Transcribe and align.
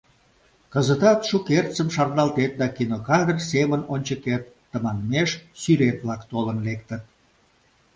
Кызытат, 0.73 1.19
шукертсым 1.29 1.87
шарналтет 1.95 2.51
да 2.59 2.67
кинокадр 2.75 3.37
семын 3.51 3.81
ончыкет 3.93 4.43
тыманмеш 4.71 5.29
сӱрет-влак 5.61 6.21
толын 6.31 6.57
лектыт. 6.67 7.03